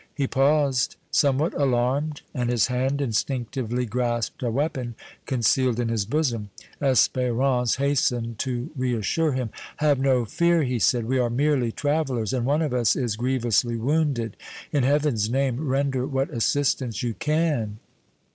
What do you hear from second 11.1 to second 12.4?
are merely travelers,